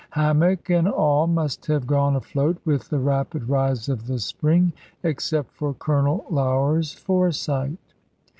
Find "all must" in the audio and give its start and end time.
0.89-1.67